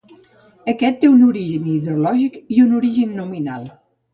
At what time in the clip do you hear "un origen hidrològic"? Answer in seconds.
1.17-2.41